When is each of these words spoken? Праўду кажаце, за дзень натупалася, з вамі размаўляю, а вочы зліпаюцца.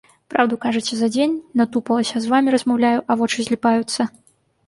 Праўду 0.33 0.55
кажаце, 0.61 0.93
за 1.01 1.09
дзень 1.15 1.33
натупалася, 1.61 2.15
з 2.23 2.31
вамі 2.33 2.55
размаўляю, 2.55 2.99
а 3.09 3.17
вочы 3.19 3.39
зліпаюцца. 3.49 4.01